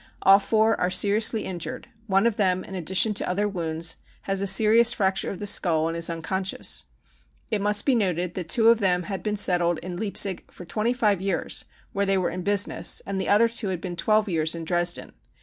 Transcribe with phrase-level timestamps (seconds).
[0.25, 4.47] Ail four are seriously injured; one of them, in addition to other wounds, has a
[4.47, 6.85] serious fracture of the skull and is unconscious.
[7.51, 11.21] It must be noted that two of them had been settled in Leipzig for 25
[11.21, 14.65] years, where they were in business, and the other two had been 12 years in
[14.65, 15.11] Dresden.